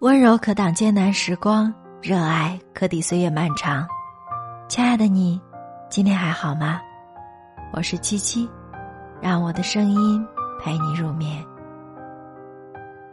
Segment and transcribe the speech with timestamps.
[0.00, 3.86] 温柔可挡艰难时光，热爱可抵岁月漫长。
[4.66, 5.38] 亲爱的你，
[5.90, 6.80] 今天还好吗？
[7.74, 8.48] 我是七七，
[9.20, 10.26] 让我的声音
[10.58, 11.44] 陪你入眠。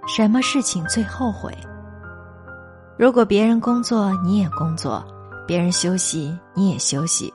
[0.07, 1.53] 什么事情最后悔？
[2.97, 5.05] 如果别人工作你也工作，
[5.45, 7.33] 别人休息你也休息，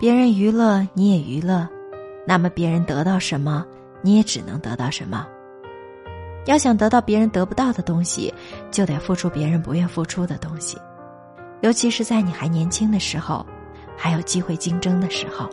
[0.00, 1.64] 别人娱乐你也娱乐，
[2.26, 3.64] 那么别人得到什么，
[4.02, 5.24] 你也只能得到什么。
[6.46, 8.32] 要想得到别人得不到的东西，
[8.70, 10.78] 就得付出别人不愿付出的东西，
[11.60, 13.46] 尤其是在你还年轻的时候，
[13.96, 15.48] 还有机会竞争的时候。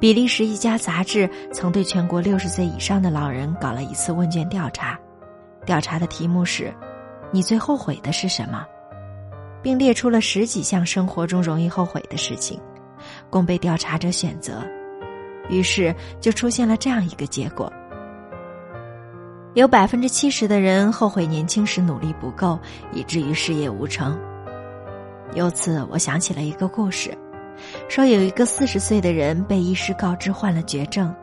[0.00, 4.96] 比利时一家杂志曾对全国六十岁以上的老人搞了一次问卷调查，
[5.66, 6.72] 调查的题目是
[7.32, 8.64] ：“你最后悔的是什么？”
[9.60, 12.60] 并列出了十几项生活中容易后悔的事情，
[13.28, 14.62] 供被调查者选择。
[15.48, 17.72] 于是就出现了这样一个结果。
[19.54, 22.58] 有百分之七十的人后悔年轻时努力不够，
[22.92, 24.16] 以至于事业无成。
[25.34, 27.16] 由此，我想起了一个故事，
[27.88, 31.14] 说有一个四十岁的人被医师告知患了绝症，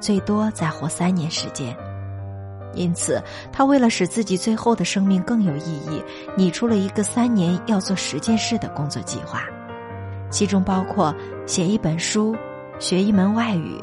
[0.00, 1.76] 最多再活三年时间。
[2.72, 6.02] 因此，他为了使自己最后的生命更有意义，
[6.36, 9.44] 拟出了一个三年要做十件事的工作计划，
[10.30, 11.14] 其中包括
[11.46, 12.34] 写一本书、
[12.80, 13.76] 学一门外语、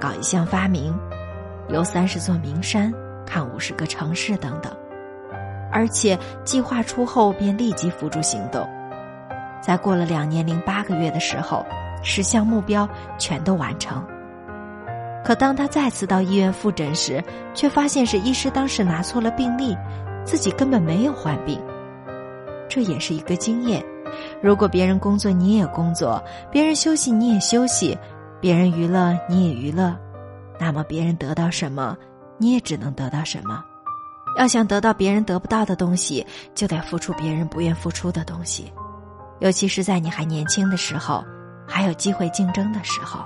[0.00, 0.96] 搞一项发明、
[1.68, 2.94] 游三十座名山。
[3.28, 4.74] 看五十个城市等等，
[5.70, 8.66] 而且计划出后便立即付诸行动，
[9.60, 11.62] 在过了两年零八个月的时候，
[12.02, 14.02] 十项目标全都完成。
[15.22, 19.76] 可当他再次到医院复诊时，却发现是医师当时拿错了病历，
[20.24, 21.60] 自己根本没有患病。
[22.66, 23.84] 这也是一个经验：
[24.40, 27.98] 如果别人工作你也工作，别人休息你也休息，
[28.40, 29.94] 别人娱乐你也娱乐，
[30.58, 31.94] 那么别人得到什么？
[32.38, 33.62] 你也只能得到什么？
[34.36, 38.72] 要想得到别人得不到的东西，就得付出别人不愿付出的东西，
[39.40, 41.24] 尤其是在你还年轻的时候，
[41.66, 43.20] 还有机会竞争的时候。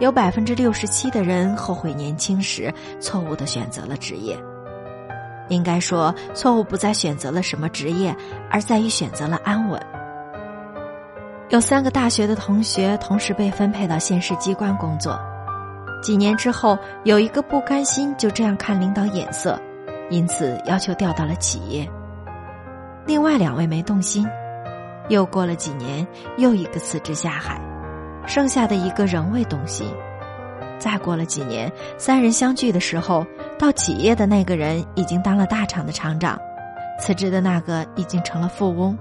[0.00, 4.36] 有百分之六十七的人后悔年轻时错误的选择了职业。
[5.50, 8.16] 应该说，错误不在选择了什么职业，
[8.50, 9.80] 而在于选择了安稳。
[11.50, 15.20] 有三个大学的同学同时被分配到县市机关工作。
[16.00, 19.60] 几年之后，有一个不甘心就这样看领导眼色，
[20.08, 21.88] 因此要求调到了企业。
[23.06, 24.26] 另外两位没动心，
[25.08, 26.06] 又过了几年，
[26.38, 27.60] 又一个辞职下海，
[28.26, 29.86] 剩下的一个仍未动心。
[30.78, 33.26] 再过了几年，三人相聚的时候，
[33.58, 36.40] 到企业的那个人已经当了大厂的厂长，
[36.98, 38.96] 辞职的那个已经成了富翁，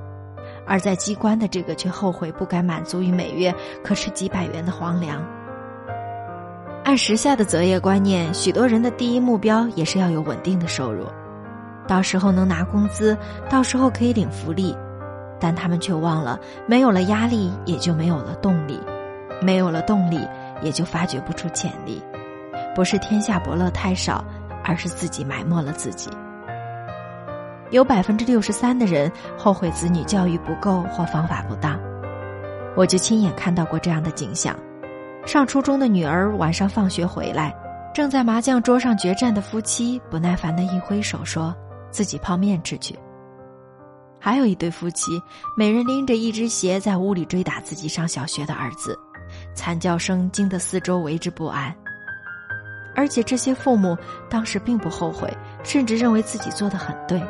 [0.67, 5.25] 而在机关的这个却后悔不该满足于每月可吃几百元的皇粮。
[6.89, 11.05] 按时下的择业观念，许多人的第一目标也是要有稳定的收入，
[11.87, 13.15] 到时候能拿工资，
[13.47, 14.75] 到时候可以领福利，
[15.39, 18.79] 但他们却忘了，没有了压力，也就没有了动力，
[19.39, 20.27] 没有了动力，
[20.63, 22.01] 也就发掘不出潜力。
[22.73, 24.25] 不是天下伯乐太少，
[24.63, 26.09] 而是自己埋没了自己。
[27.69, 31.79] 有百分之六十三的人后悔子女教育不够或方法不当，
[32.75, 34.55] 我就亲眼看到过这样的景象。
[35.29, 37.55] 上初中的女儿晚上放学回来，
[37.93, 41.55] 正在麻将桌上决战的夫妻不耐烦的一挥手，说
[41.91, 42.97] 自己泡面吃去。
[44.19, 45.21] 还有一对夫妻，
[45.55, 48.97] 每人拎着一只鞋在屋里追打自己上小学的儿子，
[49.53, 51.71] 惨叫声惊得四周为之不安。
[52.95, 53.95] 而且这些父母
[54.31, 55.31] 当时并不后悔，
[55.63, 57.21] 甚至认为自己做的很对。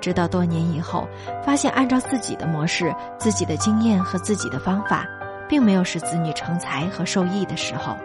[0.00, 1.08] 直到多年以后，
[1.44, 5.04] 发现按照自己的模式、自己的经验和自己的方法。
[5.48, 7.96] 并没有使子女成才和受益的时候，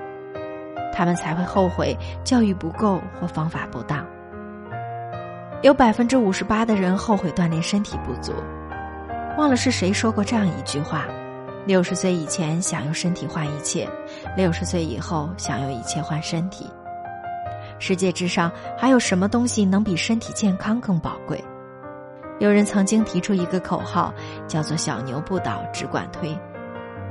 [0.94, 4.06] 他们才会后悔教育不够或方法不当。
[5.62, 8.34] 有百分之五十八的人后悔锻炼身体不足，
[9.38, 11.06] 忘了是谁说过这样一句话：
[11.66, 13.88] 六十岁以前想用身体换一切，
[14.38, 16.70] 六十岁以后想用一切换身体。
[17.78, 21.42] 世界之上还有什么东西能比身体健康更宝贵？
[22.40, 24.14] 有人曾经提出一个口号，
[24.48, 26.38] 叫做“小牛不倒，只管推”。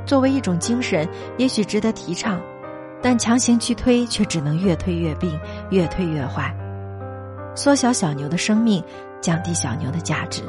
[0.09, 1.07] 作为一种精神，
[1.37, 2.41] 也许值得提倡，
[3.03, 5.39] 但强行去推，却只能越推越病，
[5.69, 6.51] 越推越坏，
[7.55, 8.83] 缩小小牛的生命，
[9.21, 10.43] 降低小牛的价值。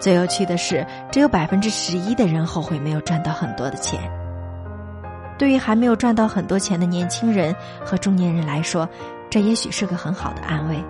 [0.00, 4.00] 最有趣的是，只有百分之十一的人后悔没有赚到很多的钱。
[5.36, 7.54] 对于还没有赚到很多钱的年轻人
[7.84, 8.88] 和中年人来说，
[9.28, 10.82] 这也许是个很好的安慰。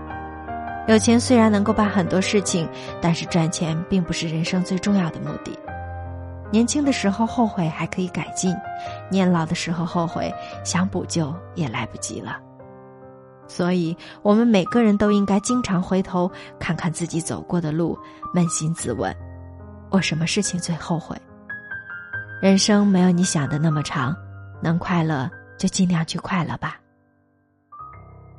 [0.86, 2.68] 有钱虽然能够办很多事情，
[3.00, 5.58] 但是赚钱并不是人生最重要的目的。
[6.50, 8.54] 年轻的时候后悔还可以改进，
[9.10, 10.32] 年老的时候后悔
[10.64, 12.38] 想补救也来不及了。
[13.46, 17.98] 所以，我们每个人都应该经常回头看看自己走过的路，
[18.34, 19.14] 扪心自问：
[19.90, 21.16] 我什么事情最后悔？
[22.40, 24.14] 人生没有你想的那么长，
[24.62, 26.78] 能快乐就尽量去快乐吧。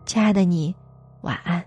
[0.06, 0.76] 亲爱的你，
[1.22, 1.64] 晚安。